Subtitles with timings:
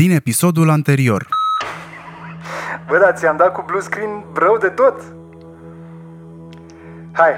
[0.00, 1.26] din episodul anterior.
[2.86, 5.02] Bă, da, ți-am dat cu blue screen rău de tot.
[7.12, 7.32] Hai,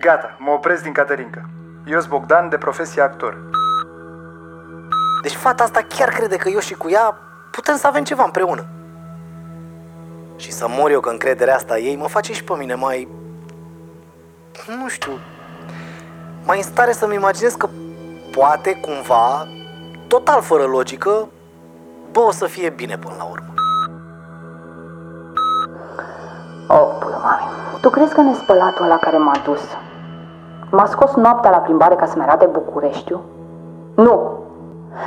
[0.00, 1.48] gata, mă opresc din Caterinca.
[1.86, 3.38] Eu sunt Bogdan, de profesie actor.
[5.22, 7.16] Deci fata asta chiar crede că eu și cu ea
[7.50, 8.66] putem să avem ceva împreună.
[10.36, 13.08] Și să mor eu că încrederea asta ei mă face și pe mine mai...
[14.66, 15.12] Nu știu...
[16.44, 17.68] Mai în stare să-mi imaginez că
[18.30, 19.46] poate, cumva,
[20.08, 21.28] total fără logică,
[22.12, 23.52] bă, o să fie bine până la urmă.
[26.68, 27.80] Oh, pula mami.
[27.80, 29.60] Tu crezi că nespălatul ăla care m-a dus
[30.72, 33.20] m-a scos noaptea la plimbare ca să-mi arate Bucureștiu?
[33.96, 34.40] Nu!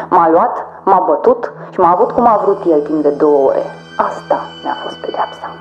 [0.09, 3.65] M-a luat, m-a bătut și m-a avut cum a vrut el timp de două ore.
[3.97, 5.55] Asta mi-a fost pedeapsa.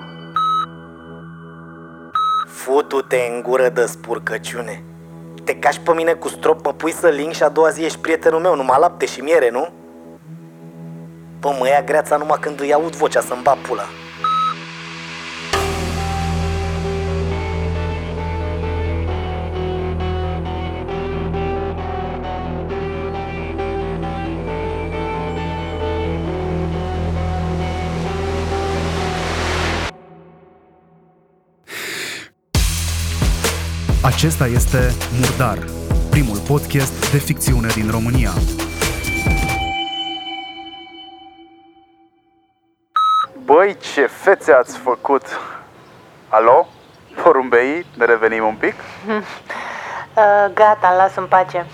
[2.46, 4.84] Futu-te în gură de spurcăciune.
[5.44, 7.98] Te cași pe mine cu strop, mă pui să ling și a doua zi ești
[7.98, 9.68] prietenul meu, numai lapte și miere, nu?
[11.44, 13.82] Bă, mă ia greața numai când îi aud vocea să-mi bat pula.
[34.02, 35.58] Acesta este Murdar,
[36.10, 38.32] primul podcast de ficțiune din România.
[43.44, 45.22] Băi, ce fețe ați făcut!
[46.28, 46.68] Alo?
[47.22, 48.74] Porumbei, ne revenim un pic?
[50.16, 51.66] Uh, gata, îl las în pace.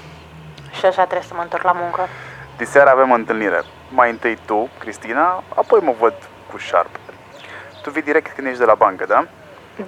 [0.71, 2.09] Și așa trebuie să mă întorc la muncă.
[2.57, 3.63] Diseară avem întâlnire.
[3.89, 6.15] Mai întâi tu, Cristina, apoi mă văd
[6.51, 6.91] cu Sharp.
[7.83, 9.27] Tu vii direct când ești de la bancă, da?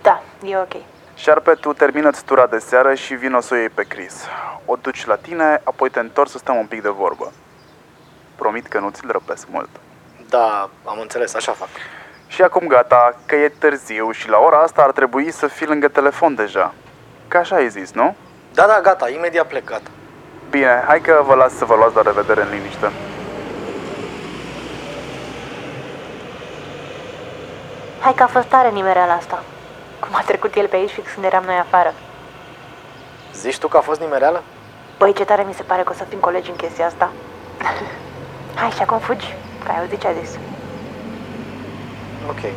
[0.02, 0.72] Da, e ok.
[1.14, 4.26] Șarpe, tu termină-ți tura de seară și vin o să o iei pe Chris.
[4.64, 7.32] O duci la tine, apoi te întorci să stăm un pic de vorbă.
[8.36, 9.68] Promit că nu ți-l răpesc mult.
[10.32, 11.68] Da, am înțeles, așa fac.
[12.26, 15.88] Și acum gata, că e târziu și la ora asta ar trebui să fii lângă
[15.88, 16.74] telefon deja.
[17.28, 18.16] Că așa ai zis, nu?
[18.54, 19.90] Da, da, gata, imediat plec, gata.
[20.50, 22.90] Bine, hai că vă las să vă luați la revedere în liniște.
[28.00, 29.42] Hai că a fost tare nimereala asta.
[30.00, 31.94] Cum a trecut el pe aici fix când eram noi afară.
[33.34, 34.42] Zici tu că a fost nimereală?
[34.98, 37.10] Băi, ce tare mi se pare că o să fim colegi în chestia asta.
[38.60, 40.38] Hai și acum fugi, că ai auzit ce a zis.
[42.28, 42.52] Ok.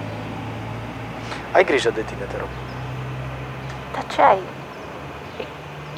[1.52, 2.48] Ai grijă de tine, te rog.
[3.94, 4.40] Dar ce ai?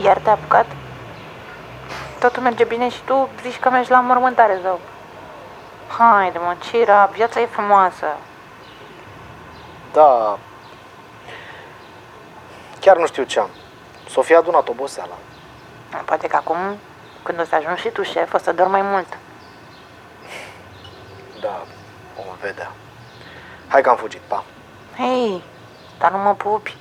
[0.03, 0.65] Iar te-a apucat?
[2.19, 4.79] Totul merge bine și tu zici că mergi la mormântare sau...
[5.97, 8.05] Haide mă, Cira, viața e frumoasă.
[9.93, 10.37] Da.
[12.79, 13.49] Chiar nu știu ce am.
[14.09, 15.13] Sofia a adunat oboseala.
[16.05, 16.57] Poate că acum,
[17.23, 19.17] când o să ajungi și tu șef, o să dormi mai mult.
[21.39, 21.61] Da,
[22.15, 22.71] vom vedea.
[23.67, 24.43] Hai că am fugit, pa.
[24.97, 25.41] Hei,
[25.99, 26.77] dar nu mă pupi.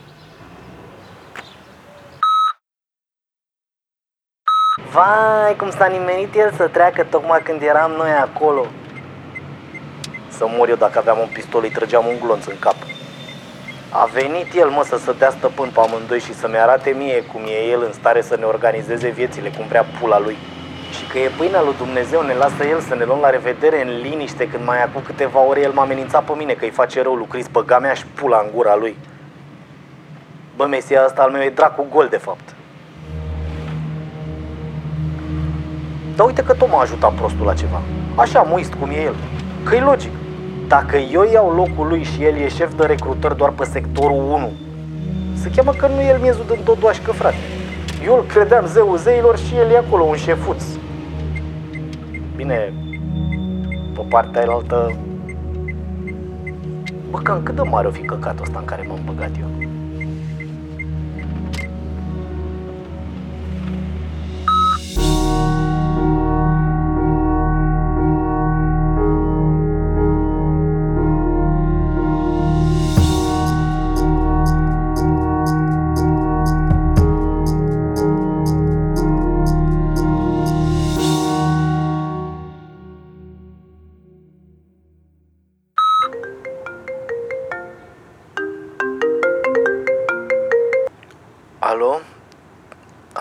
[4.91, 8.67] Vai, cum s-a nimerit el să treacă tocmai când eram noi acolo.
[10.29, 12.75] Să mor eu dacă aveam un pistol, îi trăgeam un glonț în cap.
[13.91, 17.43] A venit el, mă, să se dea stăpân pe amândoi și să-mi arate mie cum
[17.45, 20.37] e el în stare să ne organizeze viețile, cum vrea pula lui.
[21.07, 23.91] Și că e pâinea lui Dumnezeu, ne lasă el să ne luăm la revedere în
[24.03, 27.15] liniște când mai acum câteva ore el m-a amenințat pe mine că îi face rău
[27.15, 28.97] lui Cris, băga mea și pula în gura lui.
[30.57, 32.55] Bă, mesia asta al meu e dracu gol, de fapt.
[36.17, 37.81] Dar uite că tot m-a ajutat prostul la ceva.
[38.15, 39.15] Așa, muist cum e el.
[39.65, 40.13] că e logic.
[40.67, 44.53] Dacă eu iau locul lui și el e șef de recrutări doar pe sectorul 1,
[45.35, 47.37] se cheamă că nu e el miezul de dodoașcă, frate.
[48.05, 50.63] Eu îl credeam zeul zeilor și el e acolo, un șefuț.
[52.37, 52.73] Bine,
[53.95, 54.97] pe partea aia altă...
[57.11, 59.66] Bă, cam cât de mare o fi căcatul ăsta în care m-am băgat eu?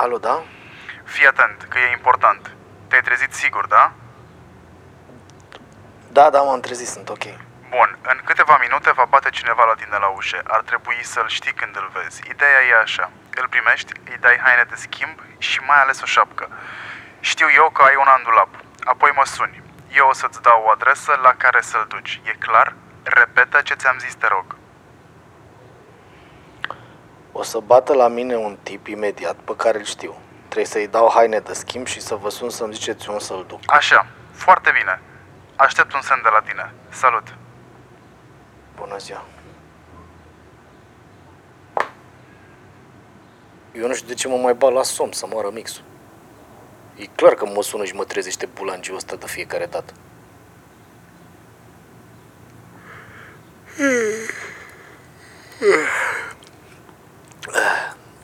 [0.06, 0.44] Alo, da?
[1.04, 2.52] Fii atent, că e important.
[2.88, 3.92] Te-ai trezit sigur, da?
[6.12, 7.24] Da, da, m-am trezit, sunt ok.
[7.70, 10.42] Bun, în câteva minute va bate cineva la tine la ușă.
[10.44, 12.22] Ar trebui să-l știi când îl vezi.
[12.30, 13.12] Ideea e așa.
[13.36, 16.50] Îl primești, îi dai haine de schimb și mai ales o șapcă.
[17.20, 18.50] Știu eu că ai un andulap.
[18.84, 19.62] Apoi mă suni.
[19.92, 22.22] Eu o să-ți dau o adresă la care să-l duci.
[22.24, 22.76] E clar?
[23.04, 24.56] Repetă ce ți-am zis, te rog.
[27.38, 30.16] O să bată la mine un tip imediat pe care îl știu.
[30.44, 33.60] Trebuie să-i dau haine de schimb și să vă sun să-mi ziceți unde să-l duc.
[33.66, 35.02] Așa, foarte bine.
[35.56, 36.74] Aștept un semn de la tine.
[36.90, 37.36] Salut!
[38.76, 39.26] Bună ziua.
[43.74, 45.84] Eu nu știu de ce mă mai bat la somn să moară mixul.
[46.96, 49.94] E clar că mă sună și mă trezește bulangiul ăsta de fiecare dată.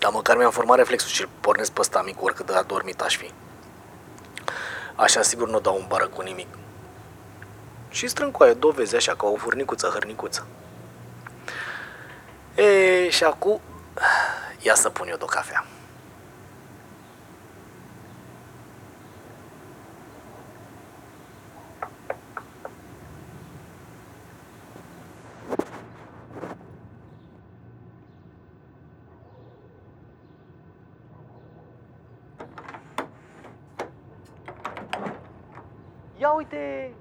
[0.01, 3.17] Dar măcar mi-am format reflexul și îl pornesc pe ăsta mic oricât de adormit aș
[3.17, 3.31] fi.
[4.95, 6.47] Așa sigur nu dau un bară cu nimic.
[7.89, 10.47] Și strâncoaie dovezi așa ca o furnicuță hărnicuță.
[12.55, 13.61] E, și acum
[14.61, 15.65] ia să pun eu de o cafea.
[36.21, 36.93] Ia uite,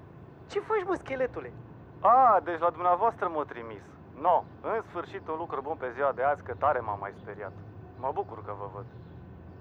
[0.47, 1.53] ce faci mă, scheletule?
[1.99, 3.81] A, deci la dumneavoastră m-a trimis.
[4.21, 7.51] No, în sfârșit un lucru bun pe ziua de azi, că tare m-am mai speriat.
[7.99, 8.85] Mă bucur că vă văd.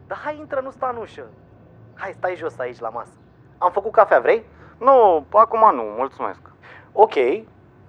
[0.07, 1.27] Dar hai, intră, nu sta în ușă.
[1.95, 3.13] Hai, stai jos aici la masă.
[3.59, 4.45] Am făcut cafea, vrei?
[4.79, 6.41] Nu, acum nu, mulțumesc.
[6.93, 7.15] Ok,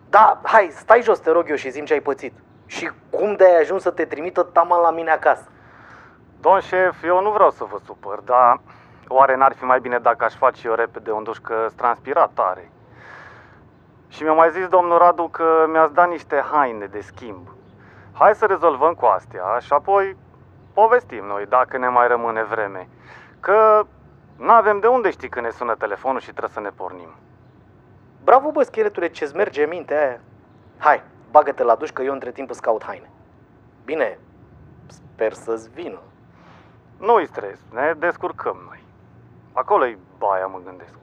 [0.10, 2.34] da, hai, stai jos, te rog eu și zim ce ai pățit.
[2.66, 5.50] Și cum de ai ajuns să te trimită taman la mine acasă?
[6.40, 8.62] Domn șef, eu nu vreau să vă supăr, dar
[9.12, 12.72] oare n-ar fi mai bine dacă aș face eu repede un duș că transpirat tare?
[14.08, 17.48] Și mi-a mai zis domnul Radu că mi-ați dat niște haine de schimb.
[18.14, 20.18] Hai să rezolvăm cu astea și apoi
[20.74, 22.88] povestim noi dacă ne mai rămâne vreme.
[23.40, 23.86] Că
[24.38, 27.10] nu avem de unde știi când ne sună telefonul și trebuie să ne pornim.
[28.24, 30.20] Bravo, bă, scheletule, ce-ți merge mintea aia.
[30.78, 33.10] Hai, bagă-te la duș că eu între timp îți caut haine.
[33.86, 34.20] Bine,
[34.88, 36.00] sper să-ți vină.
[36.98, 38.84] Nu-i stres, ne descurcăm noi.
[39.54, 40.94] Acolo-i baia, mă gândesc.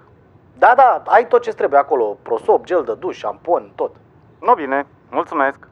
[0.59, 2.17] Da, da, ai tot ce trebuie acolo.
[2.23, 3.95] Prosop, gel de duș, șampon, tot.
[4.41, 5.69] No bine, mulțumesc.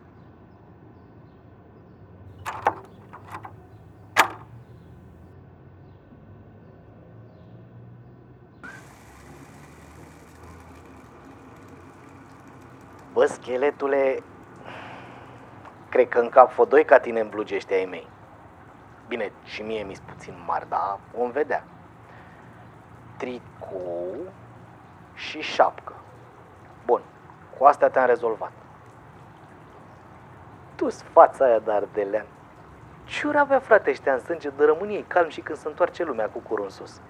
[13.13, 14.23] Bă, scheletule,
[15.89, 18.09] cred că în cap fă doi ca tine în blugi ăștia ai mei.
[19.09, 21.65] Bine, și mie mi-s puțin mari, dar vom vedea.
[23.17, 24.17] Tricou
[25.15, 25.93] și șapcă.
[26.85, 27.01] Bun,
[27.59, 28.53] cu astea te-am rezolvat.
[30.77, 32.27] tu fața aia de ardelean.
[33.05, 36.05] Ce ori avea frate ăștia în sânge de rămâne ei calm și când se întoarce
[36.05, 37.01] lumea cu curul în sus.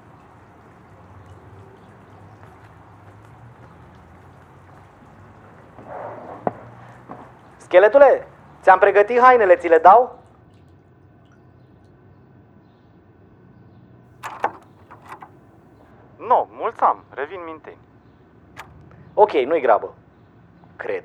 [7.57, 8.29] Scheletule,
[8.63, 10.19] ți-am pregătit hainele, ți le dau?
[16.19, 17.79] Nu, mulți am, revin minteni.
[19.15, 19.95] Ok, nu-i grabă.
[20.77, 21.05] Cred.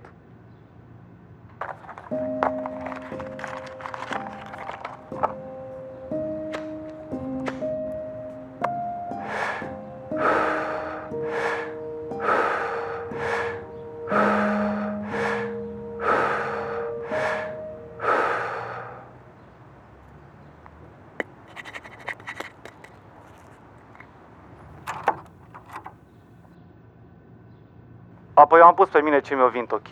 [28.61, 29.87] Eu am pus pe mine ce mi-o vint ok.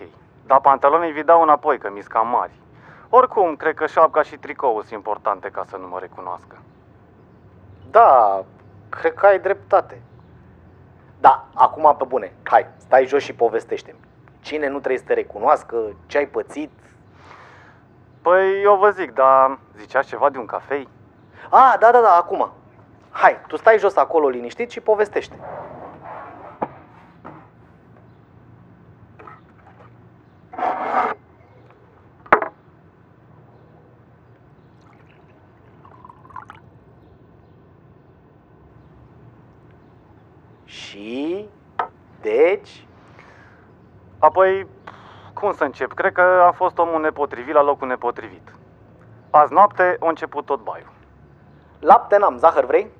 [0.45, 2.51] Dar pantalonii vi dau înapoi, că mi cam mari.
[3.09, 6.57] Oricum, cred că șapca și tricoul sunt importante ca să nu mă recunoască.
[7.91, 8.43] Da,
[8.89, 10.01] cred că ai dreptate.
[11.19, 13.99] Da, acum pe bune, hai, stai jos și povestește-mi.
[14.41, 16.71] Cine nu trebuie să te recunoască, ce ai pățit?
[18.21, 20.87] Păi eu vă zic, dar ziceați ceva de un cafei?
[21.49, 22.51] A, da, da, da, acum.
[23.11, 25.39] Hai, tu stai jos acolo liniștit și povestește.
[40.99, 41.49] Și,
[42.21, 42.87] deci,
[44.39, 44.67] Apoi,
[45.33, 45.93] cum să încep?
[45.93, 48.53] Cred că am fost omul nepotrivit la locul nepotrivit.
[49.29, 50.91] Azi noapte a început tot baiul.
[51.79, 52.91] lapte n-am, zahăr vrei?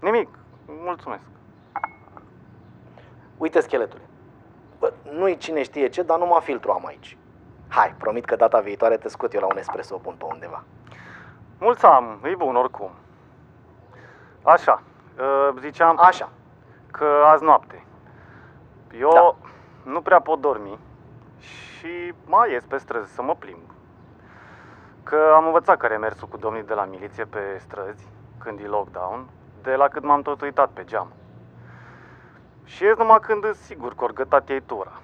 [0.00, 0.28] Nimic,
[0.66, 1.22] mulțumesc.
[3.36, 4.02] Uite scheletule.
[4.78, 7.16] Bă, nu-i cine știe ce, dar numai filtru am aici.
[7.68, 10.64] Hai, promit că data viitoare te scot eu la un espresso bun pe undeva.
[11.58, 12.90] Mulți am, e bun oricum.
[14.42, 14.82] Așa,
[15.18, 16.28] uh, ziceam Așa,
[16.90, 17.84] că azi noapte.
[18.98, 19.34] Eu Da.
[19.88, 20.78] Nu prea pot dormi
[21.38, 23.60] și mai ies pe străzi să mă plimb.
[25.02, 28.06] Că am învățat care e mersul cu domnii de la miliție pe străzi,
[28.38, 29.26] când e lockdown,
[29.62, 31.12] de la cât m-am tot uitat pe geam.
[32.64, 35.00] Și ies numai când îs sigur că ori gătat ei tura.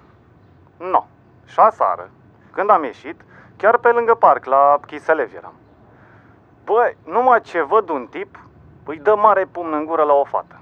[0.77, 1.05] No.
[1.45, 2.09] Și aseară,
[2.51, 3.21] când am ieșit,
[3.57, 5.53] chiar pe lângă parc, la Chiselev eram.
[6.63, 8.39] Băi, numai ce văd un tip,
[8.85, 10.59] îi dă mare pumn în gură la o fată.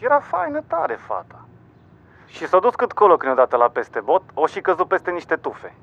[0.00, 1.37] Era faină tare fata.
[2.28, 5.36] Și s-a dus cât colo când odată la peste bot, o și căzut peste niște
[5.36, 5.74] tufe.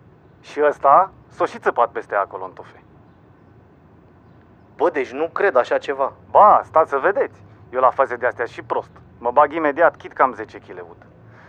[0.41, 2.83] Și ăsta s-a și țăpat peste acolo în tufe.
[4.75, 6.13] Bă, deci nu cred așa ceva.
[6.29, 7.43] Ba, stați să vedeți.
[7.69, 8.91] Eu la faze de astea și prost.
[9.19, 11.05] Mă bag imediat, chit cam 10 kg ud.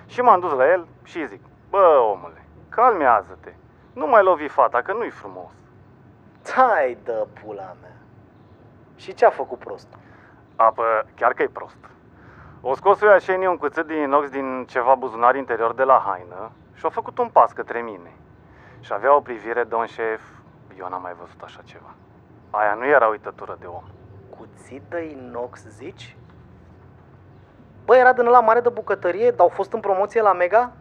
[0.07, 3.53] Și m-am dus la el și îi zic, bă, omule, calmează-te.
[3.93, 5.51] Nu mai lovi fata, că nu-i frumos.
[6.55, 7.97] Hai de pula mea.
[8.97, 9.89] Și ce a făcut prost?
[10.57, 11.79] Apă, chiar că e prost.
[12.69, 16.51] O scos eu așa un cuțit din inox din ceva buzunar interior de la haină
[16.75, 18.13] și a făcut un pas către mine.
[18.81, 20.21] Și avea o privire, domn șef,
[20.79, 21.95] eu n-am mai văzut așa ceva.
[22.51, 23.83] Aia nu era uitătură de om.
[24.39, 26.17] Cuțit de inox, zici?
[27.85, 30.73] Bă, era din la mare de bucătărie, dar au fost în promoție la Mega?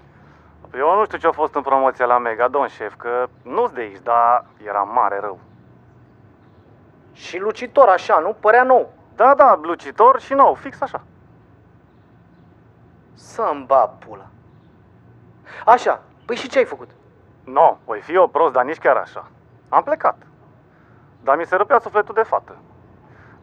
[0.75, 3.81] Eu nu știu ce a fost în promoție la Mega, domn șef, că nu-s de
[3.81, 5.39] aici, dar era mare rău.
[7.11, 8.35] Și lucitor, așa, nu?
[8.39, 8.93] Părea nou.
[9.15, 11.01] Da, da, lucitor și nou, fix așa.
[13.15, 14.25] Să-mi ba pula.
[15.65, 16.89] Așa, păi și ce ai făcut?
[17.43, 19.27] No, voi fi eu prost, dar nici chiar așa.
[19.69, 20.17] Am plecat.
[21.23, 22.55] Dar mi se rupea sufletul de fată.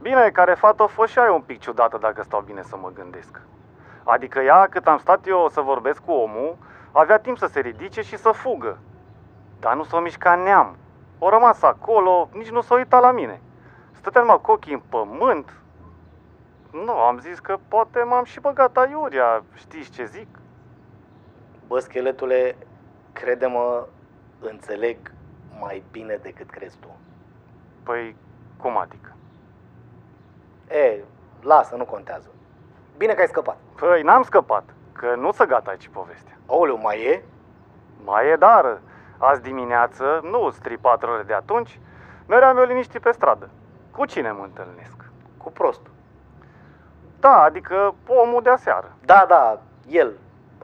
[0.01, 2.91] Bine, care fată a fost și aia un pic ciudată dacă stau bine să mă
[2.95, 3.41] gândesc.
[4.05, 6.57] Adică ea, cât am stat eu să vorbesc cu omul,
[6.93, 8.79] avea timp să se ridice și să fugă.
[9.61, 10.77] Dar nu s-o mișca neam.
[11.19, 13.41] O rămas acolo, nici nu s-a uitat la mine.
[13.93, 15.62] Stătea numai cu ochii în pământ.
[16.73, 20.27] Nu, am zis că poate m-am și băgat aiurea, știți ce zic?
[21.67, 22.57] Bă, scheletule,
[23.13, 23.87] crede-mă,
[24.41, 24.97] înțeleg
[25.61, 26.97] mai bine decât crezi tu.
[27.83, 28.17] Păi,
[28.57, 29.17] cum adică?
[30.69, 31.05] E,
[31.43, 32.29] lasă, nu contează.
[32.97, 33.57] Bine că ai scăpat.
[33.75, 36.39] Păi, n-am scăpat, că nu se gata aici povestea.
[36.47, 37.23] Aoleu, mai e?
[38.05, 38.81] Mai e dar,
[39.19, 41.81] azi dimineață, nu stric patru ore de atunci,
[42.27, 43.51] meream eu liniștit pe stradă.
[43.91, 44.97] Cu cine mă întâlnesc?
[45.37, 45.92] Cu prostul.
[47.23, 48.97] Da, adică omul de aseară.
[49.05, 50.13] Da, da, el.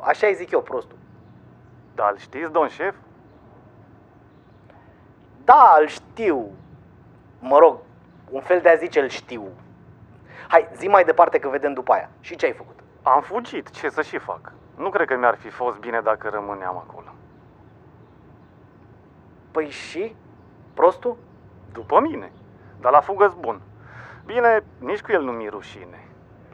[0.01, 0.97] Așa îi zic eu, prostul.
[1.95, 2.95] Dar îl știți, domn șef?
[5.45, 6.51] Da, îl știu.
[7.41, 7.79] Mă rog,
[8.31, 9.49] un fel de a zice îl știu.
[10.49, 12.11] Hai, zi mai departe că vedem după aia.
[12.21, 12.79] Și ce ai făcut?
[13.03, 14.53] Am fugit, ce să și fac?
[14.77, 17.15] Nu cred că mi-ar fi fost bine dacă rămâneam acolo.
[19.51, 20.17] Păi și?
[20.75, 21.17] Prostul?
[21.73, 22.33] După mine,
[22.81, 23.61] dar la fugă bun.
[24.25, 26.08] Bine, nici cu el nu mi rușine.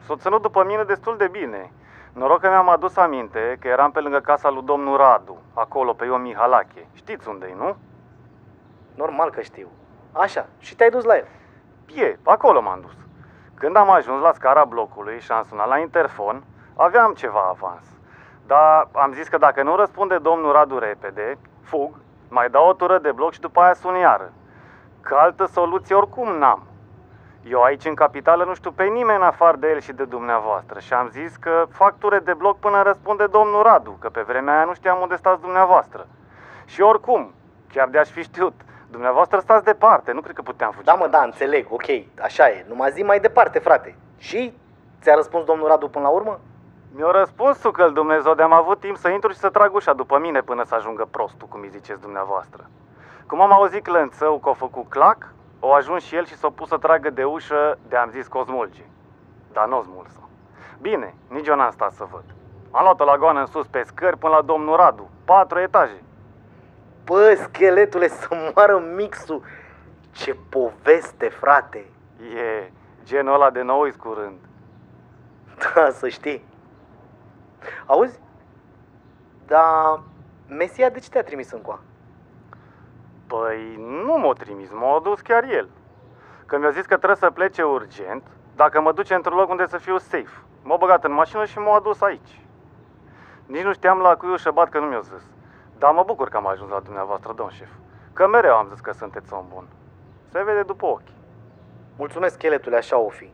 [0.05, 1.71] S-o ținut după mine destul de bine.
[2.13, 6.05] Noroc că mi-am adus aminte că eram pe lângă casa lui domnul Radu, acolo pe
[6.05, 6.87] Ion Mihalache.
[6.93, 7.75] Știți unde e, nu?
[8.95, 9.67] Normal că știu.
[10.11, 11.27] Așa, și te-ai dus la el.
[11.95, 12.95] E, acolo m-am dus.
[13.55, 16.43] Când am ajuns la scara blocului și am sunat la interfon,
[16.75, 17.85] aveam ceva avans.
[18.47, 21.95] Dar am zis că dacă nu răspunde domnul Radu repede, fug,
[22.29, 24.31] mai dau o tură de bloc și după aia sun iară.
[25.01, 26.63] Că altă soluție oricum n-am.
[27.49, 30.79] Eu aici în capitală nu știu pe nimeni în afară de el și de dumneavoastră
[30.79, 34.55] și am zis că fac ture de bloc până răspunde domnul Radu, că pe vremea
[34.55, 36.07] aia nu știam unde stați dumneavoastră.
[36.65, 37.33] Și oricum,
[37.73, 38.53] chiar de-aș fi știut,
[38.91, 40.85] dumneavoastră stați departe, nu cred că puteam fugi.
[40.85, 41.85] Da, mă, da, înțeleg, ok,
[42.21, 42.65] așa e.
[42.67, 43.95] Numai zi mai departe, frate.
[44.17, 44.53] Și?
[45.01, 46.39] Ți-a răspuns domnul Radu până la urmă?
[46.95, 50.41] Mi-a răspuns că Dumnezeu de-am avut timp să intru și să trag ușa după mine
[50.41, 52.69] până să ajungă prostul, cum îi ziceți dumneavoastră.
[53.27, 55.33] Cum am auzit clănțău că a făcut clac,
[55.65, 58.37] o ajuns și el și s-a pus să tragă de ușă de am zis că
[58.37, 58.83] o smulge.
[59.51, 60.19] Dar nu o smulsă.
[60.81, 62.23] Bine, nici eu n-am stat să văd.
[62.71, 66.03] Am luat-o la goană în sus pe scări până la domnul Radu, patru etaje.
[67.03, 69.41] Bă, scheletule, să moară mixul.
[70.11, 71.85] Ce poveste, frate.
[72.35, 72.71] E
[73.03, 74.37] genul ăla de nou curând.
[75.75, 76.45] Da, să știi.
[77.85, 78.19] Auzi?
[79.45, 79.99] Da,
[80.47, 81.79] Mesia de ce te-a trimis încoa?
[83.27, 85.69] Păi nu m-a trimis, m-a dus chiar el.
[86.45, 88.23] Că mi-a zis că trebuie să plece urgent,
[88.55, 90.43] dacă mă duce într-un loc unde să fiu safe.
[90.63, 92.41] M-a băgat în mașină și m-a adus aici.
[93.45, 95.23] Nici nu știam la cui ușă bat că nu mi-a zis.
[95.77, 97.69] Dar mă bucur că am ajuns la dumneavoastră, domn șef.
[98.13, 99.67] Că mereu am zis că sunteți om bun.
[100.31, 101.11] Se vede după ochi.
[101.97, 103.31] Mulțumesc, scheletule, așa o fi.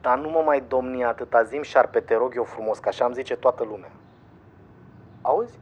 [0.00, 3.14] Dar nu mă mai domni atâta zim șarpe, te rog eu frumos, că așa îmi
[3.14, 3.90] zice toată lumea.
[5.22, 5.58] Auzi?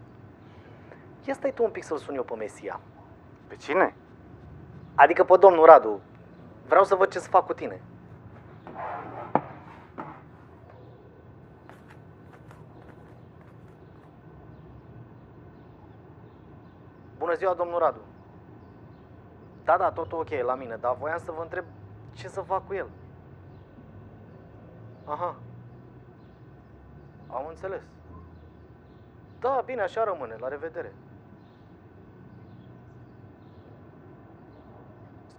[1.25, 2.81] Ia stai tu un pic să-l sun eu pe Mesia.
[3.51, 3.95] Pe cine?
[4.95, 6.01] Adică pe domnul Radu.
[6.67, 7.81] Vreau să văd ce să fac cu tine.
[17.19, 18.01] Bună ziua, domnul Radu.
[19.65, 21.65] Da, da, totul ok la mine, dar voiam să vă întreb
[22.13, 22.89] ce să fac cu el.
[25.05, 25.35] Aha.
[27.31, 27.83] Am înțeles.
[29.41, 30.37] Da, bine, așa rămâne.
[30.39, 30.93] La revedere.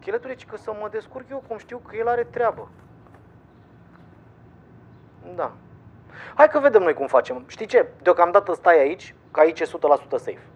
[0.02, 2.70] Scheletule, ci că să mă descurc eu cum știu că el are treabă.
[5.36, 5.52] Da.
[6.36, 7.44] Hai că vedem noi cum facem.
[7.48, 7.90] Știi ce?
[8.02, 9.68] Deocamdată stai aici, că aici e 100%
[10.10, 10.51] safe.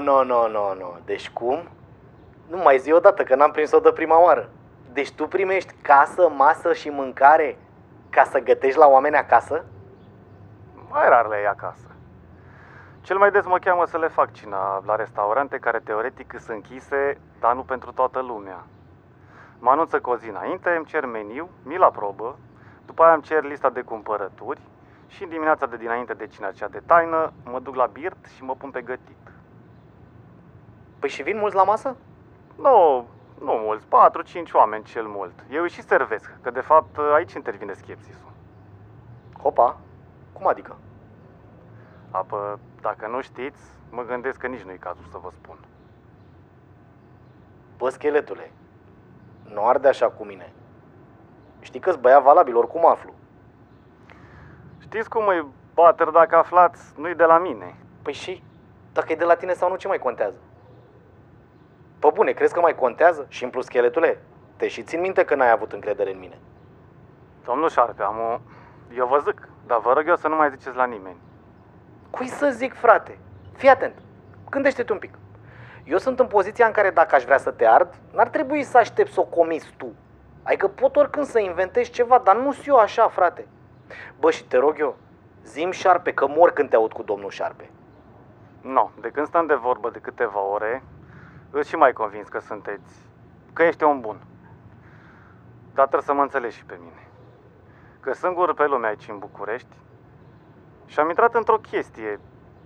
[0.00, 0.92] No, no, no, no, no.
[1.04, 1.68] Deci cum?
[2.48, 4.48] Nu mai zi odată că n-am prins-o de prima oară.
[4.92, 7.58] Deci tu primești casă, masă și mâncare
[8.10, 9.64] ca să gătești la oameni acasă?
[10.90, 11.86] Mai rar le iei acasă.
[13.00, 17.18] Cel mai des mă cheamă să le fac cina la restaurante care teoretic sunt închise,
[17.40, 18.64] dar nu pentru toată lumea.
[19.58, 22.36] Mă anunță cu o zi înainte, îmi cer meniu, mi-l aprobă,
[22.86, 24.60] după aia îmi cer lista de cumpărături
[25.06, 28.42] și în dimineața de dinainte de cina cea de taină mă duc la birt și
[28.42, 29.16] mă pun pe gătit.
[31.00, 31.96] Păi și vin mulți la masă?
[32.56, 33.06] Nu,
[33.40, 33.88] nu mulți, 4-5
[34.52, 35.32] oameni cel mult.
[35.50, 38.30] Eu îi și servesc, că de fapt aici intervine schepsisul.
[39.42, 39.78] Hopa,
[40.32, 40.76] cum adică?
[42.10, 45.56] Apă, dacă nu știți, mă gândesc că nici nu e cazul să vă spun.
[47.76, 48.52] Bă, scheletule,
[49.52, 50.52] nu arde așa cu mine.
[51.60, 53.14] Știi că-s băiat valabil, oricum aflu.
[54.78, 57.76] Știți cum e bater dacă aflați, nu-i de la mine.
[58.02, 58.42] Păi și?
[58.92, 60.36] Dacă e de la tine sau nu, ce mai contează?
[62.00, 63.26] Pă bune, crezi că mai contează?
[63.28, 64.20] Și în plus, scheletule,
[64.56, 66.38] te și țin minte că n-ai avut încredere în mine.
[67.44, 68.40] Domnul Șarpe, am o...
[68.96, 71.16] Eu vă zic, dar vă rog eu să nu mai ziceți la nimeni.
[72.10, 73.18] Cui să zic, frate?
[73.52, 73.94] Fii atent,
[74.50, 75.14] gândește-te un pic.
[75.84, 78.78] Eu sunt în poziția în care dacă aș vrea să te ard, n-ar trebui să
[78.78, 79.94] aștept să o comiți tu.
[80.42, 83.46] Adică pot oricând să inventezi ceva, dar nu sunt eu așa, frate.
[84.18, 84.96] Bă, și te rog eu,
[85.44, 87.70] zim șarpe, că mor când te aud cu domnul șarpe.
[88.60, 90.82] Nu, de când stăm de vorbă de câteva ore,
[91.50, 92.94] îți și mai convins că sunteți,
[93.52, 94.20] că ești om bun.
[95.74, 97.08] Dar trebuie să mă înțelegi și pe mine.
[98.00, 99.76] Că singur pe lume aici în București
[100.86, 102.20] și am intrat într-o chestie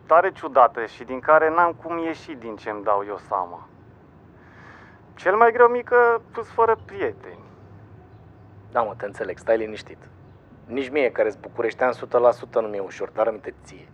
[0.06, 3.68] tare ciudată și din care n-am cum ieși din ce îmi dau eu seama.
[5.14, 7.44] Cel mai greu mică, pus fără prieteni.
[8.70, 10.08] Da, mă, te înțeleg, stai liniștit.
[10.66, 13.88] Nici mie, care sunt bucureștean 100% nu mi-e ușor, dar aminte ție.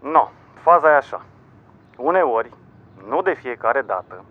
[0.00, 1.24] No, faza e așa.
[1.96, 2.50] Uneori,
[3.08, 4.24] nu de fiecare dată,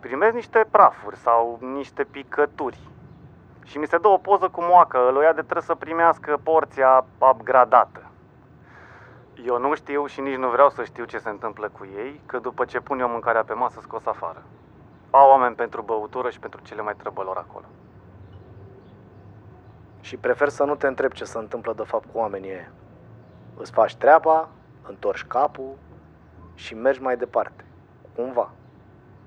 [0.00, 2.78] primesc niște prafuri sau niște picături
[3.64, 8.02] și mi se dă o poză cu moacă, ăluia de trebuie să primească porția upgradată.
[9.44, 12.38] Eu nu știu și nici nu vreau să știu ce se întâmplă cu ei, că
[12.38, 14.42] după ce pun eu mâncarea pe masă scos afară.
[15.10, 17.64] Au oameni pentru băutură și pentru cele mai trăbălor acolo.
[20.00, 22.70] Și prefer să nu te întreb ce se întâmplă de fapt cu oamenii ăia.
[23.56, 24.48] Îți faci treaba,
[24.88, 25.74] întorci capul
[26.58, 27.64] și mergi mai departe.
[28.14, 28.50] Cumva.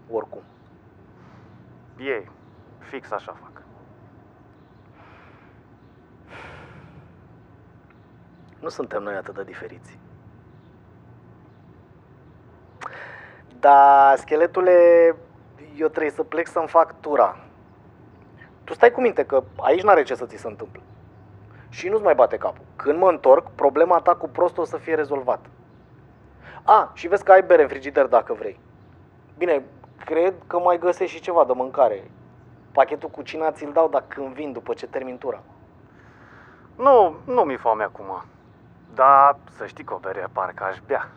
[0.10, 0.42] Oricum.
[1.98, 2.32] Ei,
[2.80, 3.64] fix așa fac.
[8.60, 10.00] Nu suntem noi atât de diferiți.
[13.60, 14.76] Da, scheletule,
[15.76, 17.38] eu trebuie să plec să-mi fac tura.
[18.64, 20.82] Tu stai cu minte că aici n-are ce să ți se întâmple.
[21.70, 22.66] Și nu-ți mai bate capul.
[22.76, 25.50] Când mă întorc, problema ta cu prostul o să fie rezolvată.
[26.64, 28.60] A, și vezi că ai bere în frigider dacă vrei.
[29.38, 29.64] Bine,
[30.06, 32.12] cred că mai găsești și ceva de mâncare.
[32.72, 35.42] Pachetul cu cina ți-l dau dacă când vin după ce termin tura.
[36.76, 38.24] Nu, nu mi-e foame acum.
[38.94, 41.10] Dar să știi că o bere parcă aș bea.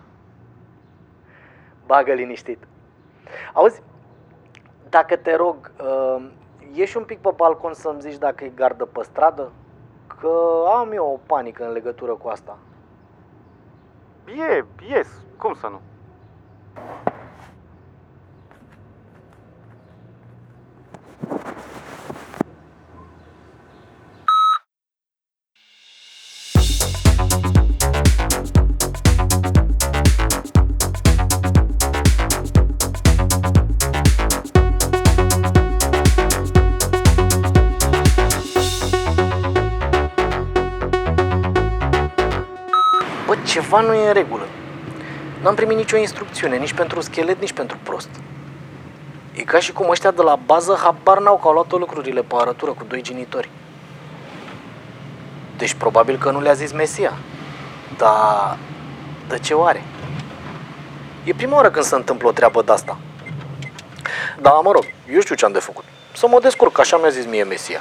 [1.87, 2.67] Bagă liniștit.
[3.53, 3.83] Auzi,
[4.89, 6.27] dacă te rog, uh,
[6.73, 9.53] ieși un pic pe balcon să-mi zici dacă e gardă pe stradă?
[10.21, 12.59] Că am eu o panică în legătură cu asta.
[14.27, 15.81] E, ies, cum să nu?
[43.27, 44.44] Bă, ceva nu e în regulă.
[45.55, 48.09] N-am primit nicio instrucțiune, nici pentru schelet, nici pentru prost.
[49.33, 52.35] E ca și cum ăștia de la bază habar n-au că au luat lucrurile pe
[52.39, 53.51] arătură cu doi genitori.
[55.57, 57.13] Deci probabil că nu le-a zis Mesia.
[57.97, 58.59] Dar
[59.29, 59.83] de ce oare?
[61.25, 62.99] E prima oară când se întâmplă o treabă de asta.
[64.41, 65.85] Da, mă rog, eu știu ce am de făcut.
[66.13, 67.81] Să mă descurc, așa mi-a zis mie Mesia.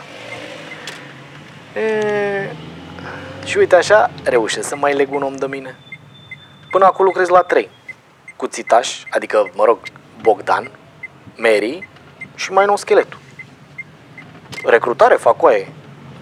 [1.75, 2.55] E...
[3.45, 5.77] Și uite așa, reușesc să mai leg un om de mine.
[6.73, 7.69] Până acum lucrez la trei.
[8.35, 9.77] Cuțitaș, adică, mă rog,
[10.21, 10.71] Bogdan,
[11.35, 11.89] Mary
[12.35, 13.19] și mai nou scheletul.
[14.65, 15.71] Recrutare fac oaie,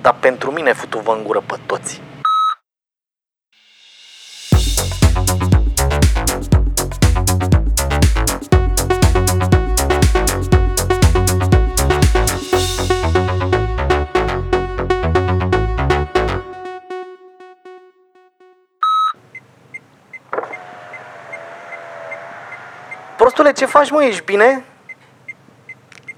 [0.01, 2.01] dar pentru mine futu vă în gură pe toți.
[23.21, 24.03] Prostule, ce faci, mă?
[24.03, 24.65] Ești bine?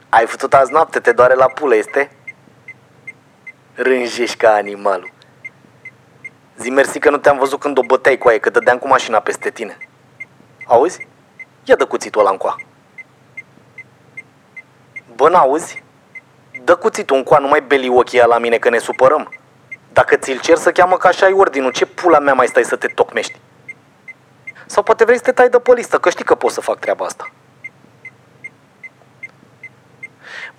[0.10, 2.12] Ai făcut azi noapte, te doare la pulă, este?
[3.74, 5.12] Rânjești ca animalul.
[6.58, 9.20] Zi mersi că nu te-am văzut când o băteai cu aia, că dădeam cu mașina
[9.20, 9.78] peste tine.
[10.66, 11.08] Auzi?
[11.64, 12.56] Ia dă cuțitul ăla încoa.
[15.16, 15.84] Bă, n-auzi?
[16.64, 19.34] Dă cuțitul încoa, nu mai beli ochii la mine că ne supărăm.
[19.94, 22.76] Dacă ți-l cer să cheamă ca așa ai ordinul, ce pula mea mai stai să
[22.76, 23.40] te tocmești?
[24.74, 26.80] Sau poate vrei să te tai de pe listă, că știi că pot să fac
[26.80, 27.32] treaba asta.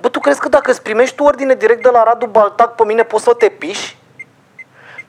[0.00, 2.84] Bă, tu crezi că dacă îți primești tu ordine direct de la Radu Baltac pe
[2.84, 3.98] mine poți să te piși?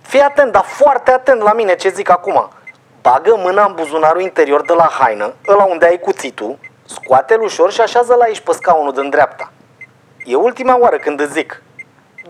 [0.01, 2.49] Fii atent, dar foarte atent la mine ce zic acum.
[3.01, 7.81] Bagă mâna în buzunarul interior de la haină, ăla unde ai cuțitul, scoate-l ușor și
[7.81, 9.51] așează-l aici pe scaunul din dreapta.
[10.23, 11.61] E ultima oară când îți zic.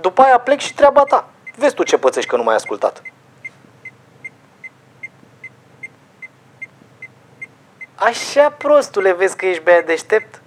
[0.01, 1.27] După aia plec și treaba ta.
[1.55, 3.01] Vezi tu ce pățești că nu m-ai ascultat.
[8.06, 10.41] Așa prostule, vezi că ești bea deștept?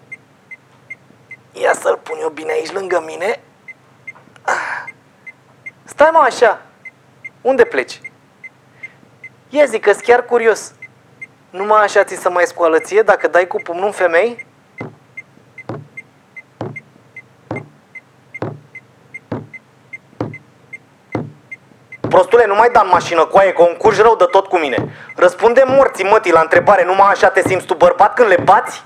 [1.52, 3.40] Ia să-l pun eu bine aici lângă mine.
[5.84, 6.62] Stai mă așa.
[7.40, 8.00] Unde pleci?
[9.48, 10.72] Ia zic că chiar curios.
[11.50, 14.46] Numai așa ți să mai scoală ție dacă dai cu pumnul în femei?
[22.18, 24.58] Prostule, nu mai da în mașină cu aia, că o încurci rău de tot cu
[24.58, 24.76] mine.
[25.16, 28.82] Răspunde morții mătii la întrebare, numai așa te simți tu bărbat când le bați?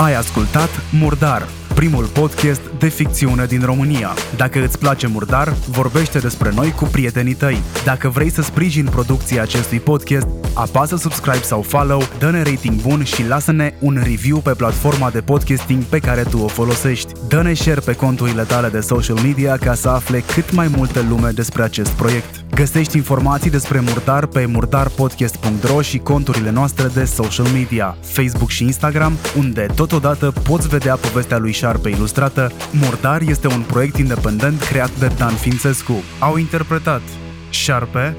[0.00, 4.10] Ai ascultat Murdar, primul podcast de ficțiune din România.
[4.36, 7.62] Dacă îți place Murdar, vorbește despre noi cu prietenii tăi.
[7.84, 13.26] Dacă vrei să sprijini producția acestui podcast, apasă subscribe sau follow, dă-ne rating bun și
[13.26, 17.12] lasă-ne un review pe platforma de podcasting pe care tu o folosești.
[17.28, 21.30] Dă-ne share pe conturile tale de social media ca să afle cât mai multă lume
[21.30, 22.47] despre acest proiect.
[22.58, 29.12] Găsești informații despre Murdar pe murdarpodcast.ro și conturile noastre de social media, Facebook și Instagram,
[29.36, 32.52] unde totodată poți vedea povestea lui Șarpe ilustrată.
[32.72, 36.02] Murdar este un proiect independent creat de Dan Fințescu.
[36.18, 37.02] Au interpretat
[37.50, 38.16] Șarpe,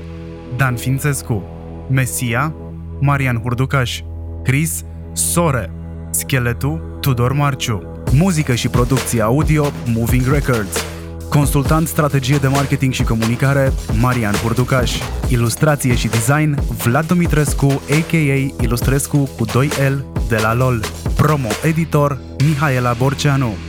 [0.58, 1.44] Dan Fințescu,
[1.90, 2.56] Mesia,
[3.00, 4.02] Marian Hurducaș,
[4.44, 5.72] Chris, Sore,
[6.12, 10.86] Scheletul, Tudor Marciu, muzică și producție audio, Moving Records,
[11.30, 14.92] Consultant strategie de marketing și comunicare, Marian Hurducaș.
[15.28, 18.62] Ilustrație și design, Vlad Dumitrescu, a.k.a.
[18.62, 20.82] Ilustrescu cu 2L de la LOL.
[21.16, 23.69] Promo editor, Mihaela Borceanu.